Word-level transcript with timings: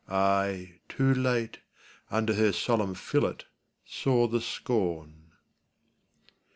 I, 0.09 0.79
too 0.89 1.13
late, 1.13 1.59
Under 2.09 2.33
her 2.33 2.53
solemn 2.53 2.95
fillet 2.95 3.43
saw 3.85 4.25
the 4.27 4.41
scorn. 4.41 5.31